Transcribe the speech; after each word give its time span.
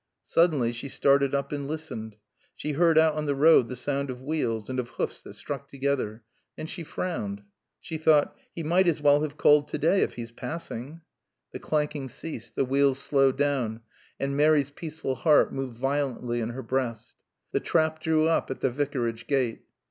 Suddenly 0.25 0.71
she 0.71 0.89
started 0.89 1.35
up 1.35 1.51
and 1.51 1.67
listened. 1.67 2.15
She 2.55 2.71
heard 2.71 2.97
out 2.97 3.13
on 3.13 3.27
the 3.27 3.35
road 3.35 3.67
the 3.67 3.75
sound 3.75 4.09
of 4.09 4.19
wheels, 4.19 4.67
and 4.67 4.79
of 4.79 4.89
hoofs 4.89 5.21
that 5.21 5.33
struck 5.35 5.67
together. 5.69 6.23
And 6.57 6.67
she 6.67 6.81
frowned. 6.83 7.43
She 7.79 7.99
thought, 7.99 8.35
He 8.55 8.63
might 8.63 8.87
as 8.87 8.99
well 8.99 9.21
have 9.21 9.37
called 9.37 9.67
today, 9.67 10.01
if 10.01 10.15
he's 10.15 10.31
passing. 10.31 11.01
The 11.51 11.59
clanking 11.59 12.09
ceased, 12.09 12.55
the 12.55 12.65
wheels 12.65 12.97
slowed 12.97 13.37
down, 13.37 13.81
and 14.19 14.35
Mary's 14.35 14.71
peaceful 14.71 15.13
heart 15.13 15.53
moved 15.53 15.77
violently 15.77 16.41
in 16.41 16.49
her 16.49 16.63
breast. 16.63 17.15
The 17.51 17.59
trap 17.59 17.99
drew 18.01 18.27
up 18.27 18.49
at 18.49 18.61
the 18.61 18.71
Vicarage 18.71 19.27
gate. 19.27 19.65